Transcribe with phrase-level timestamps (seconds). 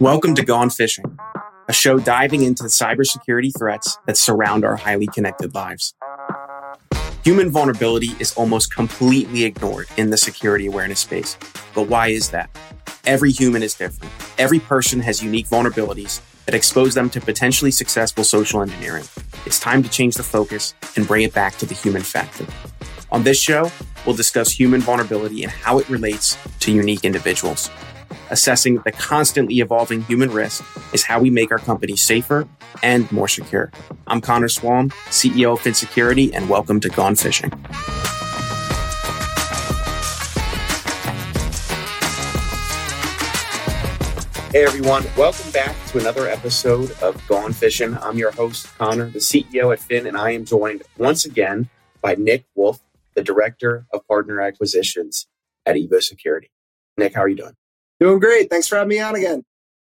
[0.00, 1.04] Welcome to Gone Fishing,
[1.68, 5.94] a show diving into the cybersecurity threats that surround our highly connected lives.
[7.24, 11.38] Human vulnerability is almost completely ignored in the security awareness space.
[11.72, 12.50] But why is that?
[13.04, 14.12] Every human is different.
[14.38, 19.04] Every person has unique vulnerabilities that expose them to potentially successful social engineering.
[19.46, 22.44] It's time to change the focus and bring it back to the human factor.
[23.12, 23.70] On this show,
[24.06, 27.70] we'll discuss human vulnerability and how it relates to unique individuals.
[28.30, 32.48] Assessing the constantly evolving human risk is how we make our company safer
[32.82, 33.70] and more secure.
[34.06, 37.50] I'm Connor Swalm, CEO of Phin Security, and welcome to Gone Fishing.
[44.52, 47.96] Hey everyone, welcome back to another episode of Gone Fishing.
[47.96, 51.70] I'm your host, Connor, the CEO at Phin, and I am joined once again
[52.02, 52.78] by Nick Wolf,
[53.14, 55.26] the Director of Partner Acquisitions
[55.66, 56.50] at Evo Security.
[56.96, 57.54] Nick, how are you doing?
[58.00, 58.50] Doing great.
[58.50, 59.44] Thanks for having me on again.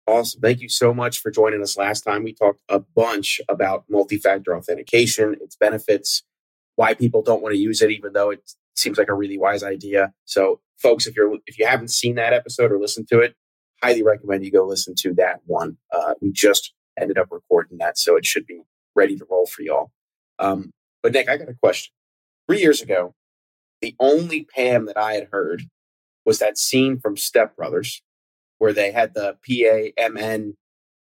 [0.06, 0.40] Awesome.
[0.40, 1.76] Thank you so much for joining us.
[1.76, 6.22] Last time we talked a bunch about multi factor authentication, its benefits,
[6.76, 9.62] why people don't want to use it, even though it seems like a really wise
[9.62, 10.12] idea.
[10.26, 13.34] So, folks, if you're if you haven't seen that episode or listened to it,
[13.82, 15.78] highly recommend you go listen to that one.
[15.92, 18.60] Uh, we just ended up recording that, so it should be
[18.94, 19.90] ready to roll for y'all.
[20.38, 21.92] Um, but Nick, I got a question.
[22.48, 23.14] Three years ago,
[23.80, 25.64] the only PAM that I had heard
[26.24, 28.02] was that scene from Step Brothers
[28.58, 30.54] where they had the PAMN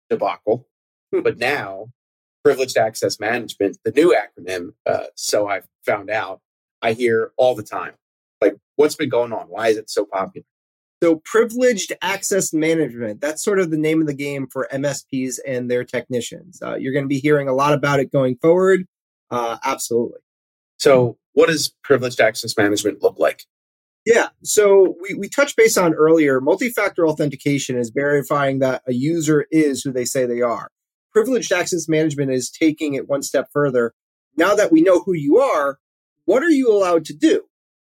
[0.09, 0.67] debacle.
[1.14, 1.22] Hmm.
[1.22, 1.88] but now,
[2.44, 6.39] privileged access management, the new acronym, uh, so I've found out,
[6.81, 7.94] I hear all the time.
[8.39, 9.47] Like, what's been going on?
[9.47, 10.45] Why is it so popular?
[11.03, 15.69] So, privileged access management, that's sort of the name of the game for MSPs and
[15.69, 16.62] their technicians.
[16.62, 18.86] Uh, you're going to be hearing a lot about it going forward.
[19.30, 20.19] Uh, absolutely.
[20.78, 23.44] So, what does privileged access management look like?
[24.06, 24.30] Yeah.
[24.44, 29.82] So we, we touched base on earlier, multi-factor authentication is verifying that a user is
[29.84, 30.70] who they say they are.
[31.12, 33.94] Privileged access management is taking it one step further.
[34.38, 35.78] Now that we know who you are,
[36.25, 37.44] what are you allowed to do?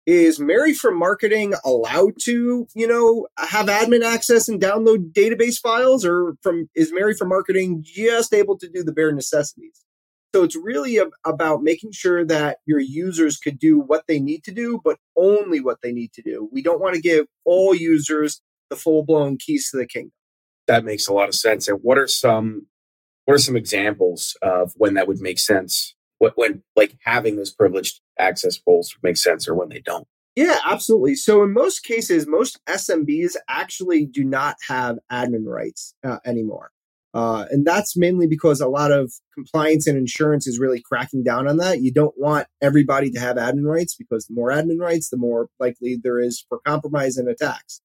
[0.05, 6.05] Is Mary from marketing allowed to, you know, have admin access and download database files
[6.05, 9.85] or from is Mary from marketing just able to do the bare necessities?
[10.33, 14.51] So it's really about making sure that your users could do what they need to
[14.51, 16.49] do, but only what they need to do.
[16.51, 18.41] We don't want to give all users
[18.71, 20.11] the full blown keys to the kingdom.
[20.65, 21.67] That makes a lot of sense.
[21.67, 22.67] And what are some
[23.25, 25.95] what are some examples of when that would make sense?
[26.17, 30.07] What when like having those privileged access roles make sense or when they don't?
[30.35, 31.13] Yeah, absolutely.
[31.13, 36.71] So in most cases, most SMBs actually do not have admin rights uh, anymore.
[37.13, 41.47] Uh, and that's mainly because a lot of compliance and insurance is really cracking down
[41.47, 41.81] on that.
[41.81, 45.47] You don't want everybody to have admin rights because the more admin rights, the more
[45.59, 47.81] likely there is for compromise and attacks.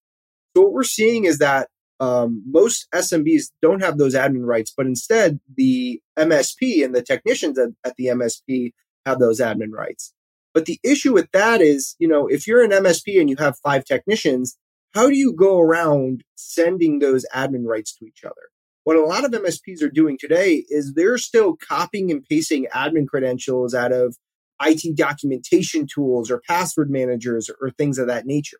[0.55, 1.69] So what we're seeing is that
[1.99, 7.59] um, most SMBs don't have those admin rights, but instead the MSP and the technicians
[7.59, 8.71] at, at the MSP
[9.05, 10.13] have those admin rights.
[10.53, 13.59] But the issue with that is, you know, if you're an MSP and you have
[13.59, 14.57] five technicians,
[14.93, 18.49] how do you go around sending those admin rights to each other?
[18.89, 23.07] What a lot of MSPs are doing today is they're still copying and pasting admin
[23.07, 24.15] credentials out of
[24.59, 28.57] IT documentation tools or password managers or things of that nature.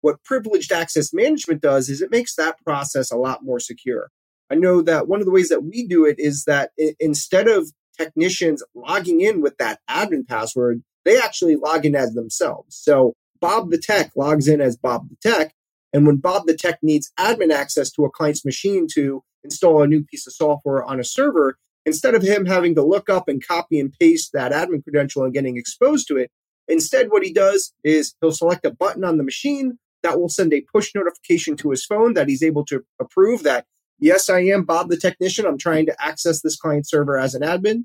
[0.00, 4.12] What privileged access management does is it makes that process a lot more secure.
[4.48, 6.70] I know that one of the ways that we do it is that
[7.00, 12.76] instead of technicians logging in with that admin password, they actually log in as themselves.
[12.76, 15.52] So Bob the Tech logs in as Bob the Tech.
[15.92, 19.86] And when Bob the Tech needs admin access to a client's machine to install a
[19.86, 23.46] new piece of software on a server, instead of him having to look up and
[23.46, 26.30] copy and paste that admin credential and getting exposed to it,
[26.68, 30.52] instead what he does is he'll select a button on the machine that will send
[30.52, 33.64] a push notification to his phone that he's able to approve that,
[33.98, 35.46] yes, I am Bob the technician.
[35.46, 37.84] I'm trying to access this client server as an admin.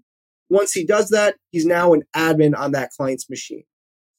[0.49, 3.63] Once he does that, he's now an admin on that client's machine.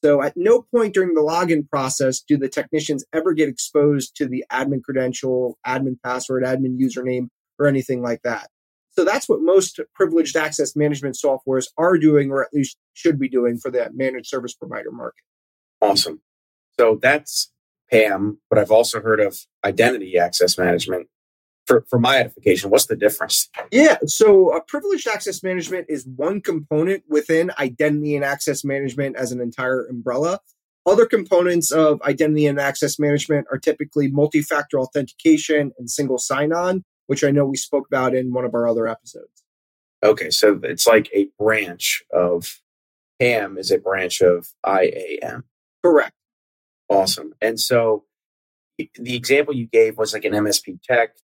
[0.03, 4.27] So at no point during the login process do the technicians ever get exposed to
[4.27, 7.29] the admin credential, admin password, admin username,
[7.59, 8.49] or anything like that.
[8.91, 13.27] So that's what most privileged access management softwares are doing, or at least should be
[13.27, 15.23] doing for the managed service provider market.
[15.81, 16.21] Awesome.
[16.79, 17.51] So that's
[17.91, 21.07] PAM, but I've also heard of identity access management
[21.65, 23.49] for, for my edification, what's the difference?
[23.71, 29.31] Yeah, so uh, privileged access management is one component within identity and access management as
[29.31, 30.39] an entire umbrella.
[30.85, 36.53] Other components of identity and access management are typically multi factor authentication and single sign
[36.53, 39.43] on, which I know we spoke about in one of our other episodes.
[40.03, 42.61] Okay, so it's like a branch of
[43.19, 45.43] PAM is a branch of IAM.
[45.83, 46.13] Correct.
[46.89, 47.33] Awesome.
[47.41, 48.03] And so
[48.77, 51.15] the example you gave was like an MSP tech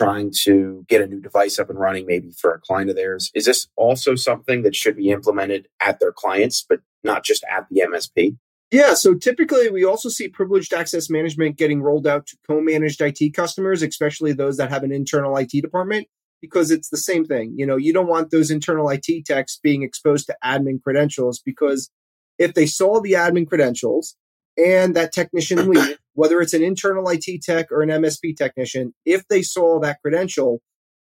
[0.00, 3.30] trying to get a new device up and running, maybe for a client of theirs.
[3.34, 7.66] Is this also something that should be implemented at their clients, but not just at
[7.70, 8.36] the MSP?
[8.72, 13.00] Yeah, so typically we also see privileged access management getting rolled out to co managed
[13.00, 16.08] IT customers, especially those that have an internal IT department,
[16.40, 17.54] because it's the same thing.
[17.56, 21.90] You know, you don't want those internal IT techs being exposed to admin credentials because
[22.38, 24.16] if they saw the admin credentials
[24.56, 29.28] and that technician leave, whether it's an internal IT tech or an MSP technician, if
[29.28, 30.60] they saw that credential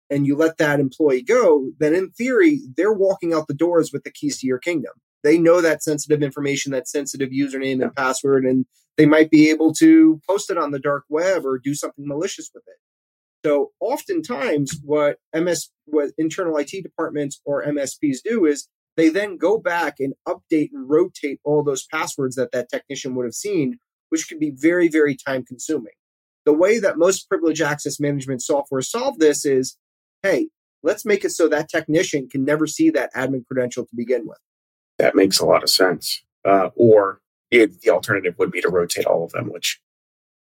[0.08, 4.04] and you let that employee go, then in theory, they're walking out the doors with
[4.04, 4.92] the keys to your kingdom.
[5.22, 8.64] They know that sensitive information, that sensitive username and password, and
[8.96, 12.50] they might be able to post it on the dark web or do something malicious
[12.54, 12.76] with it.
[13.44, 19.58] So oftentimes what MS what internal IT departments or MSPs do is they then go
[19.58, 23.78] back and update and rotate all those passwords that that technician would have seen,
[24.10, 25.94] which can be very, very time consuming.
[26.44, 29.76] The way that most privilege access management software solve this is,
[30.22, 30.48] hey,
[30.82, 34.38] let's make it so that technician can never see that admin credential to begin with.
[35.00, 36.22] That makes a lot of sense.
[36.44, 37.20] Uh, or
[37.50, 39.80] it, the alternative would be to rotate all of them, which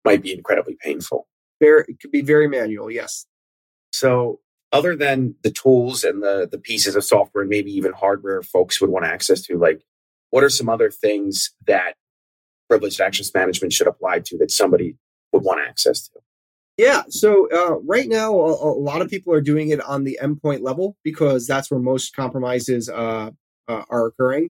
[0.05, 1.27] might be incredibly painful.
[1.59, 3.25] Very, it could be very manual, yes.
[3.91, 4.39] So
[4.71, 8.79] other than the tools and the the pieces of software and maybe even hardware folks
[8.81, 9.81] would want access to like
[10.29, 11.93] what are some other things that
[12.69, 14.95] privileged access management should apply to that somebody
[15.31, 16.19] would want access to
[16.77, 20.19] yeah so uh, right now a, a, lot of people are doing it on the
[20.21, 23.31] endpoint level because that's where most compromises uh,
[23.67, 24.49] uh, are occurring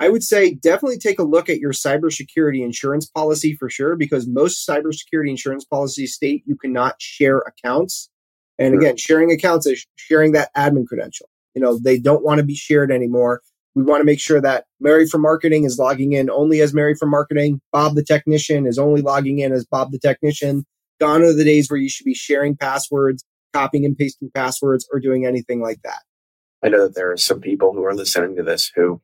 [0.00, 4.26] i would say definitely take a look at your cybersecurity insurance policy for sure because
[4.26, 8.10] most cybersecurity insurance policies state you cannot share accounts
[8.58, 11.28] and again, sharing accounts is sharing that admin credential.
[11.54, 13.40] You know, they don't want to be shared anymore.
[13.74, 16.94] We want to make sure that Mary from marketing is logging in only as Mary
[16.94, 17.60] from marketing.
[17.72, 20.64] Bob the technician is only logging in as Bob the technician.
[21.00, 24.98] Gone are the days where you should be sharing passwords, copying and pasting passwords, or
[24.98, 26.00] doing anything like that.
[26.64, 29.00] I know that there are some people who are listening to this who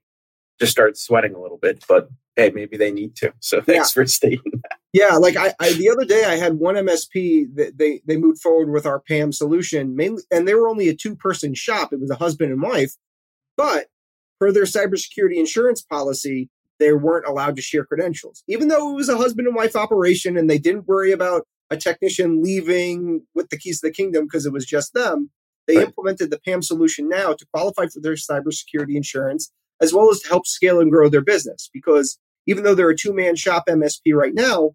[0.58, 3.32] just start sweating a little bit, but hey, maybe they need to.
[3.40, 4.02] So thanks yeah.
[4.02, 4.78] for stating that.
[4.92, 8.40] Yeah, like I, I, the other day I had one MSP that they they moved
[8.40, 11.92] forward with our PAM solution mainly, and they were only a two person shop.
[11.92, 12.94] It was a husband and wife,
[13.56, 13.86] but
[14.38, 16.48] per their cybersecurity insurance policy,
[16.78, 20.36] they weren't allowed to share credentials, even though it was a husband and wife operation,
[20.36, 24.46] and they didn't worry about a technician leaving with the keys to the kingdom because
[24.46, 25.30] it was just them.
[25.66, 25.86] They right.
[25.86, 29.50] implemented the PAM solution now to qualify for their cybersecurity insurance,
[29.80, 31.70] as well as to help scale and grow their business.
[31.72, 34.72] Because even though they're a two man shop MSP right now,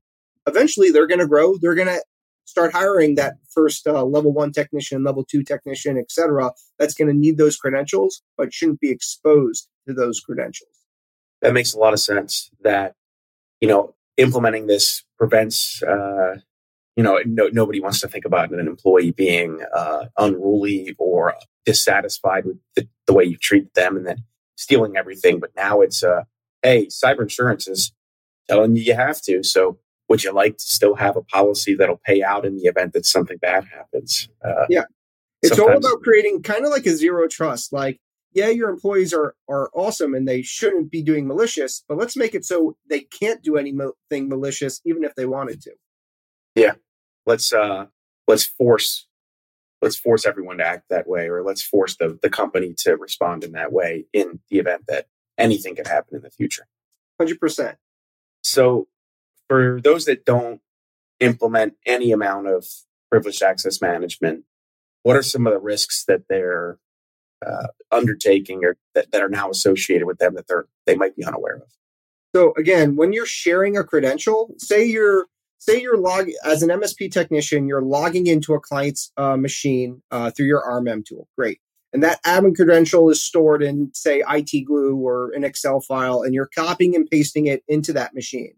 [0.47, 1.57] eventually they're going to grow.
[1.57, 2.03] They're going to
[2.45, 7.07] start hiring that first uh, level one technician, level two technician, et cetera, That's going
[7.07, 10.69] to need those credentials, but shouldn't be exposed to those credentials.
[11.41, 12.49] That makes a lot of sense.
[12.61, 12.95] That
[13.61, 15.83] you know, implementing this prevents.
[15.83, 16.37] Uh,
[16.99, 21.33] you know, no, nobody wants to think about an employee being uh, unruly or
[21.65, 24.25] dissatisfied with the, the, way you treat them, and then
[24.57, 25.39] stealing everything.
[25.39, 26.23] But now it's, uh,
[26.61, 27.93] hey, cyber insurance is
[28.49, 29.43] telling you you have to.
[29.43, 29.79] So
[30.09, 33.05] would you like to still have a policy that'll pay out in the event that
[33.05, 34.27] something bad happens?
[34.43, 34.83] Uh, yeah.
[35.41, 37.71] It's all about creating kind of like a zero trust.
[37.71, 37.97] Like,
[38.33, 42.35] yeah, your employees are are awesome and they shouldn't be doing malicious, but let's make
[42.35, 45.71] it so they can't do anything malicious even if they wanted to.
[46.55, 46.73] Yeah.
[47.29, 47.85] Let's uh
[48.27, 49.05] let's force
[49.83, 53.43] let's force everyone to act that way or let's force the the company to respond
[53.43, 55.05] in that way in the event that
[55.37, 56.65] anything could happen in the future.
[57.21, 57.75] 100%.
[58.43, 58.87] So
[59.47, 60.59] for those that don't
[61.19, 62.65] implement any amount of
[63.11, 64.43] privileged access management,
[65.03, 66.79] what are some of the risks that they're
[67.45, 71.23] uh, undertaking or that, that are now associated with them that they're they might be
[71.23, 71.71] unaware of?
[72.35, 75.27] So again, when you're sharing a credential, say you're
[75.59, 80.31] say you're log as an MSP technician, you're logging into a client's uh, machine uh,
[80.31, 81.27] through your RMM tool.
[81.37, 81.59] Great.
[81.93, 86.33] And that admin credential is stored in, say, IT Glue or an Excel file, and
[86.35, 88.53] you're copying and pasting it into that machine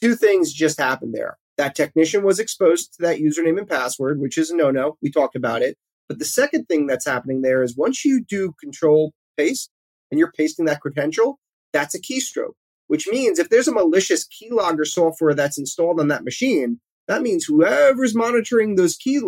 [0.00, 1.38] two things just happened there.
[1.56, 4.96] That technician was exposed to that username and password, which is a no no.
[5.02, 5.76] We talked about it.
[6.08, 9.70] But the second thing that's happening there is once you do control paste
[10.10, 11.38] and you're pasting that credential,
[11.72, 12.54] that's a keystroke,
[12.86, 17.44] which means if there's a malicious keylogger software that's installed on that machine, that means
[17.44, 19.20] whoever's monitoring those key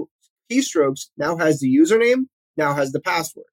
[0.50, 3.47] keystrokes now has the username, now has the password.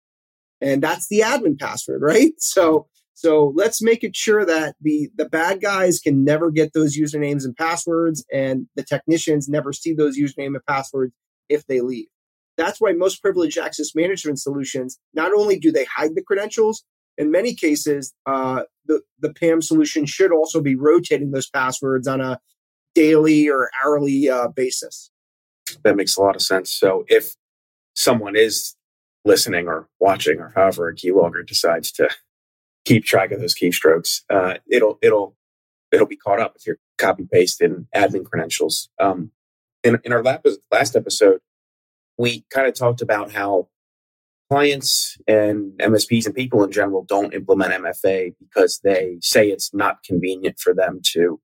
[0.61, 2.33] And that's the admin password, right?
[2.39, 6.97] So so let's make it sure that the the bad guys can never get those
[6.97, 11.13] usernames and passwords, and the technicians never see those username and passwords
[11.47, 12.07] if they leave.
[12.57, 16.83] That's why most privileged access management solutions not only do they hide the credentials,
[17.17, 22.21] in many cases uh, the, the PAM solution should also be rotating those passwords on
[22.21, 22.39] a
[22.93, 25.11] daily or hourly uh, basis.
[25.83, 26.71] That makes a lot of sense.
[26.71, 27.35] So if
[27.95, 28.75] someone is
[29.23, 32.09] listening or watching or however a keylogger decides to
[32.85, 35.35] keep track of those keystrokes, uh, it'll it'll
[35.91, 38.89] it'll be caught up if you're copy paste in admin credentials.
[38.99, 39.31] Um,
[39.83, 41.41] in, in our last episode,
[42.17, 43.67] we kind of talked about how
[44.49, 50.03] clients and MSPs and people in general don't implement MFA because they say it's not
[50.03, 51.39] convenient for them to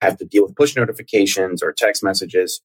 [0.00, 2.60] have to deal with push notifications or text messages.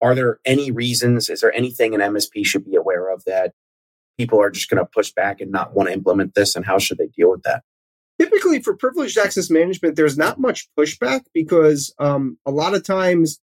[0.00, 1.28] Are there any reasons?
[1.28, 3.52] Is there anything an MSP should be aware of that
[4.16, 6.54] people are just going to push back and not want to implement this?
[6.54, 7.62] And how should they deal with that?
[8.20, 13.40] Typically, for privileged access management, there's not much pushback because um, a lot of times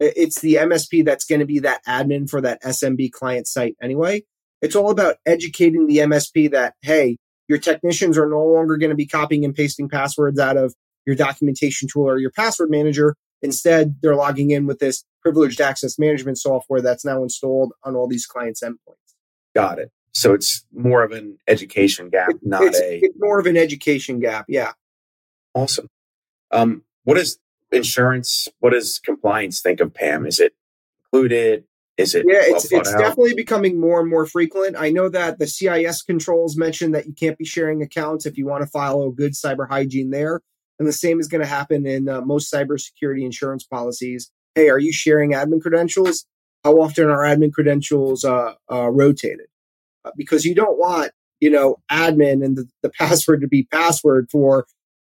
[0.00, 4.22] it's the MSP that's going to be that admin for that SMB client site anyway.
[4.66, 8.96] It's all about educating the MSP that, hey, your technicians are no longer going to
[8.96, 10.74] be copying and pasting passwords out of
[11.06, 13.14] your documentation tool or your password manager.
[13.42, 18.08] Instead, they're logging in with this privileged access management software that's now installed on all
[18.08, 19.14] these clients' endpoints.
[19.54, 19.92] Got it.
[20.10, 22.98] So it's more of an education gap, not it's, a.
[23.04, 24.46] It's more of an education gap.
[24.48, 24.72] Yeah.
[25.54, 25.86] Awesome.
[26.50, 27.38] Um, what is
[27.70, 28.48] insurance?
[28.58, 30.26] What does compliance think of PAM?
[30.26, 30.54] Is it
[31.04, 31.65] included?
[31.96, 32.26] Is it?
[32.28, 34.76] Yeah, it's, it's definitely becoming more and more frequent.
[34.78, 38.46] I know that the CIS controls mention that you can't be sharing accounts if you
[38.46, 40.42] want to follow good cyber hygiene there.
[40.78, 44.30] And the same is going to happen in uh, most cybersecurity insurance policies.
[44.54, 46.26] Hey, are you sharing admin credentials?
[46.64, 49.46] How often are admin credentials uh, uh, rotated?
[50.04, 54.28] Uh, because you don't want, you know, admin and the, the password to be password
[54.30, 54.66] for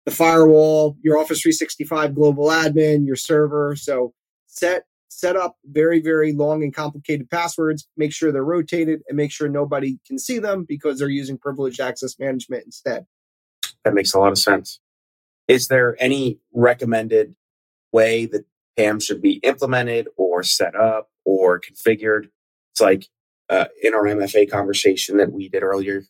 [0.04, 3.76] the firewall, your Office 365 global admin, your server.
[3.76, 4.14] So
[4.46, 9.30] set set up very, very long and complicated passwords, make sure they're rotated, and make
[9.30, 13.06] sure nobody can see them because they're using privileged access management instead.
[13.84, 14.80] That makes a lot of sense.
[15.48, 17.34] Is there any recommended
[17.92, 22.28] way that PAM should be implemented or set up or configured?
[22.72, 23.08] It's like
[23.48, 26.04] uh, in our MFA conversation that we did earlier,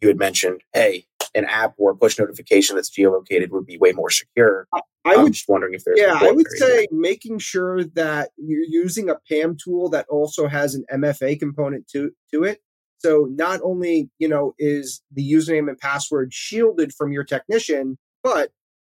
[0.00, 3.92] you had mentioned, hey, an app or a push notification that's geolocated would be way
[3.92, 4.66] more secure.
[4.72, 6.98] I I'm just wondering if there's yeah, I would say there.
[6.98, 12.10] making sure that you're using a PAM tool that also has an MFA component to
[12.32, 12.60] to it.
[12.98, 18.50] So not only you know is the username and password shielded from your technician, but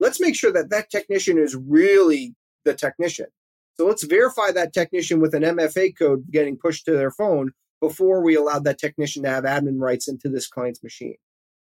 [0.01, 3.27] let's make sure that that technician is really the technician.
[3.77, 8.23] So let's verify that technician with an MFA code getting pushed to their phone before
[8.23, 11.17] we allow that technician to have admin rights into this client's machine.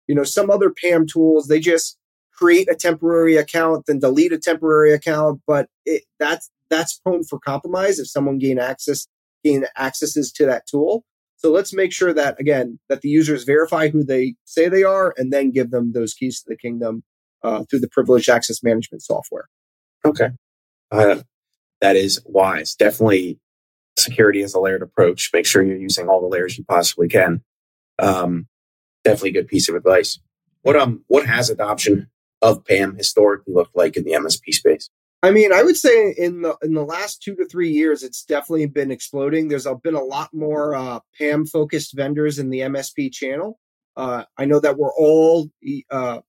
[0.10, 1.96] You know, some other PAM tools, they just
[2.34, 7.38] create a temporary account, then delete a temporary account, but it, that's that's prone for
[7.38, 9.08] compromise if someone gain access
[9.44, 11.04] gain accesses to that tool.
[11.36, 15.14] So let's make sure that again that the users verify who they say they are,
[15.16, 17.04] and then give them those keys to the kingdom
[17.44, 19.48] uh, through the privileged access management software.
[20.04, 20.30] Okay,
[20.90, 21.18] uh,
[21.82, 22.74] that is wise.
[22.74, 23.40] Definitely,
[23.96, 25.30] security is a layered approach.
[25.32, 27.44] Make sure you're using all the layers you possibly can.
[28.00, 28.48] Um,
[29.04, 30.20] definitely a good piece of advice.
[30.62, 32.10] What um what has adoption
[32.42, 34.90] of PAM historically looked like in the MSP space?
[35.22, 38.24] I mean, I would say in the in the last two to three years, it's
[38.24, 39.48] definitely been exploding.
[39.48, 43.60] There's been a lot more uh, PAM focused vendors in the MSP channel.
[43.98, 45.50] Uh, I know that we're all
[45.92, 46.20] uh,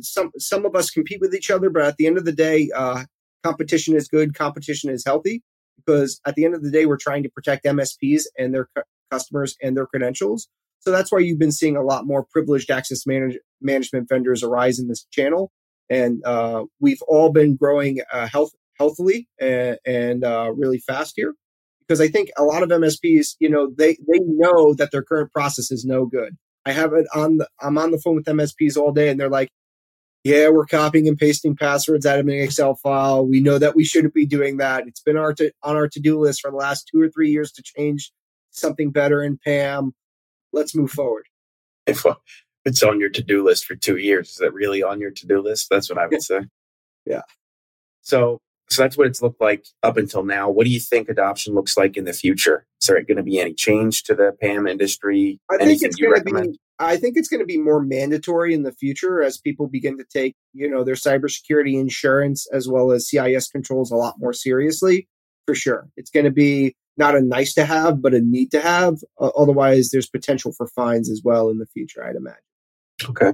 [0.00, 2.70] some some of us compete with each other, but at the end of the day,
[2.74, 3.04] uh,
[3.44, 4.34] competition is good.
[4.34, 5.42] Competition is healthy
[5.76, 8.82] because at the end of the day, we're trying to protect MSPs and their cu-
[9.12, 10.48] customers and their credentials.
[10.80, 14.78] So that's why you've been seeing a lot more privileged access manage- management vendors arise
[14.78, 15.52] in this channel.
[15.88, 21.34] And uh, we've all been growing uh, health- healthily and, and uh, really fast here
[21.86, 25.32] because I think a lot of MSPs, you know, they, they know that their current
[25.32, 26.36] process is no good.
[26.64, 29.28] I have it on the, I'm on the phone with MSPs all day and they're
[29.28, 29.50] like,
[30.22, 33.26] yeah, we're copying and pasting passwords out of an Excel file.
[33.26, 34.86] We know that we shouldn't be doing that.
[34.86, 37.52] It's been our to, on our to-do list for the last two or three years
[37.52, 38.12] to change
[38.50, 39.92] something better in PAM
[40.52, 41.26] let's move forward.
[41.86, 42.14] If uh,
[42.64, 45.26] it's on your to do list for two years, is that really on your to
[45.26, 45.68] do list?
[45.70, 46.40] That's what I would say.
[47.06, 47.22] yeah.
[48.02, 50.48] So, so that's what it's looked like up until now.
[50.48, 52.66] What do you think adoption looks like in the future?
[52.80, 55.40] Is there going to be any change to the PAM industry?
[55.50, 56.58] I think it's going to be.
[56.78, 60.04] I think it's going to be more mandatory in the future as people begin to
[60.04, 65.06] take, you know, their cybersecurity insurance as well as CIS controls a lot more seriously.
[65.46, 68.60] For sure, it's going to be not a nice to have, but a need to
[68.60, 68.98] have.
[69.18, 72.38] Uh, otherwise, there's potential for fines as well in the future, I'd imagine.
[73.08, 73.32] Okay.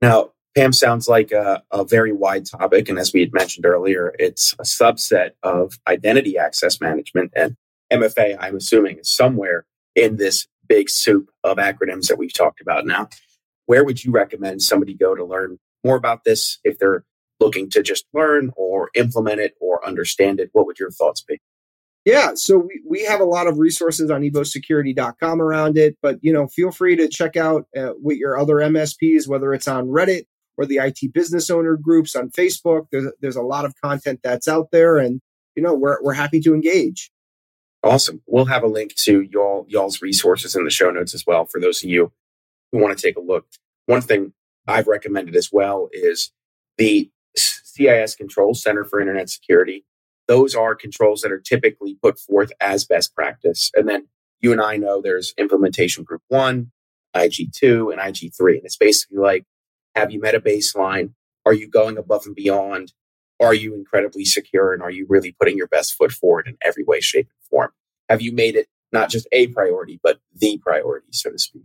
[0.00, 2.88] Now, PAM sounds like a, a, very wide topic.
[2.88, 7.32] And as we had mentioned earlier, it's a subset of identity access management.
[7.34, 7.56] And
[7.92, 12.86] MFA, I'm assuming, is somewhere in this big soup of acronyms that we've talked about
[12.86, 13.08] now.
[13.66, 17.04] Where would you recommend somebody go to learn more about this, if they're
[17.40, 21.38] looking to just learn or implement it or understand it, what would your thoughts be?
[22.06, 26.32] Yeah, so we, we have a lot of resources on evosecurity.com around it, but you
[26.32, 30.22] know, feel free to check out uh, with your other MSPs, whether it's on Reddit
[30.56, 32.86] or the IT business owner groups on Facebook.
[32.92, 35.20] There's there's a lot of content that's out there, and
[35.56, 37.10] you know, we're we're happy to engage.
[37.82, 38.22] Awesome.
[38.26, 41.60] We'll have a link to y'all y'all's resources in the show notes as well for
[41.60, 42.12] those of you
[42.70, 43.46] who want to take a look.
[43.86, 44.32] One thing
[44.68, 46.30] I've recommended as well is
[46.78, 49.84] the CIS Control Center for Internet Security
[50.28, 53.70] those are controls that are typically put forth as best practice.
[53.74, 54.08] And then
[54.40, 56.72] you and I know there's implementation group one,
[57.14, 58.56] IG2, and IG3.
[58.56, 59.44] And it's basically like,
[59.94, 61.12] have you met a baseline?
[61.44, 62.92] Are you going above and beyond?
[63.40, 64.72] Are you incredibly secure?
[64.72, 67.70] And are you really putting your best foot forward in every way, shape, and form?
[68.08, 71.62] Have you made it not just a priority, but the priority, so to speak?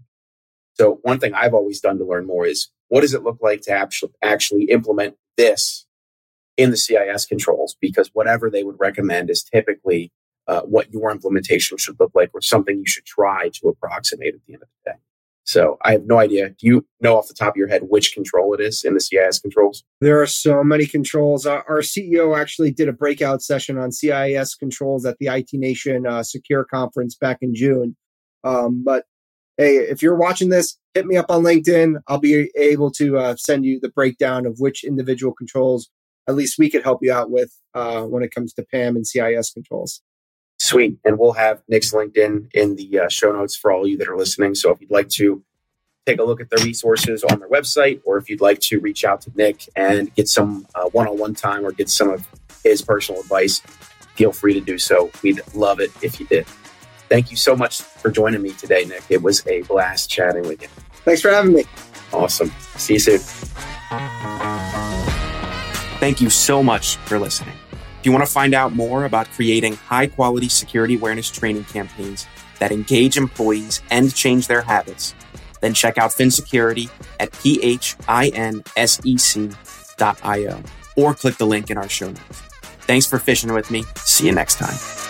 [0.76, 3.62] So, one thing I've always done to learn more is what does it look like
[3.62, 5.86] to actually, actually implement this
[6.58, 10.12] in the CIS controls because whatever they would recommend is typically
[10.48, 14.42] uh, what your implementation should look like or something you should try to approximate at
[14.48, 14.98] the end of the day.
[15.44, 16.50] So I have no idea.
[16.50, 19.00] Do you know off the top of your head which control it is in the
[19.00, 19.84] CIS controls?
[20.00, 21.46] There are so many controls.
[21.46, 26.06] Our, our CEO actually did a breakout session on CIS controls at the IT Nation
[26.06, 27.96] uh, Secure Conference back in June.
[28.44, 29.06] Um, but
[29.58, 32.02] hey, if you're watching this, hit me up on LinkedIn.
[32.08, 35.90] I'll be able to uh, send you the breakdown of which individual controls
[36.28, 39.06] at least we could help you out with uh, when it comes to PAM and
[39.06, 40.02] CIS controls.
[40.60, 40.98] Sweet.
[41.04, 44.18] And we'll have Nick's LinkedIn in the uh, show notes for all you that are
[44.18, 44.54] listening.
[44.54, 45.44] So if you'd like to
[46.06, 49.04] take a look at their resources on their website, or if you'd like to reach
[49.04, 52.28] out to Nick and get some one on one time or get some of
[52.64, 53.62] his personal advice,
[54.16, 55.10] feel free to do so.
[55.24, 56.46] We'd love it if you did.
[57.10, 59.04] Thank you so much for joining me today, Nick.
[59.10, 60.68] It was a blast chatting with you.
[61.06, 61.66] Thanks for having me.
[62.14, 62.52] Awesome.
[62.78, 64.80] See you soon.
[66.02, 67.54] Thank you so much for listening.
[68.00, 72.26] If you want to find out more about creating high quality security awareness training campaigns
[72.58, 75.14] that engage employees and change their habits,
[75.60, 77.94] then check out Phin Security at phinsec.io
[80.98, 82.42] or click the link in our show notes.
[82.88, 83.84] Thanks for fishing with me.
[83.98, 85.01] See you next time.